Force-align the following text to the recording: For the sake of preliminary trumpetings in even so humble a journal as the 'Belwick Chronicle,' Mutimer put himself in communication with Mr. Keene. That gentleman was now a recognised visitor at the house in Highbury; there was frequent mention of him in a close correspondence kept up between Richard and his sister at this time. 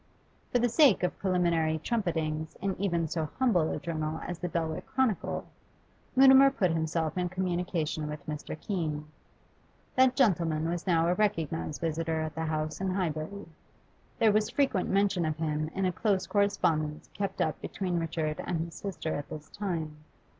For 0.51 0.57
the 0.57 0.67
sake 0.67 1.03
of 1.03 1.15
preliminary 1.19 1.77
trumpetings 1.77 2.55
in 2.59 2.75
even 2.81 3.07
so 3.07 3.29
humble 3.37 3.69
a 3.69 3.79
journal 3.79 4.19
as 4.25 4.39
the 4.39 4.49
'Belwick 4.49 4.87
Chronicle,' 4.87 5.45
Mutimer 6.15 6.49
put 6.49 6.71
himself 6.71 7.19
in 7.19 7.29
communication 7.29 8.09
with 8.09 8.25
Mr. 8.25 8.59
Keene. 8.59 9.05
That 9.93 10.15
gentleman 10.15 10.67
was 10.67 10.87
now 10.87 11.07
a 11.07 11.13
recognised 11.13 11.81
visitor 11.81 12.21
at 12.21 12.33
the 12.33 12.45
house 12.45 12.81
in 12.81 12.89
Highbury; 12.95 13.45
there 14.17 14.31
was 14.31 14.49
frequent 14.49 14.89
mention 14.89 15.23
of 15.23 15.37
him 15.37 15.69
in 15.75 15.85
a 15.85 15.91
close 15.91 16.25
correspondence 16.25 17.07
kept 17.13 17.39
up 17.39 17.61
between 17.61 17.99
Richard 17.99 18.41
and 18.43 18.59
his 18.61 18.73
sister 18.73 19.13
at 19.13 19.29
this 19.29 19.49
time. 19.51 19.97